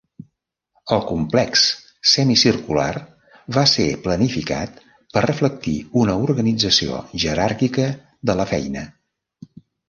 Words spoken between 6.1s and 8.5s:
organització jeràrquica de la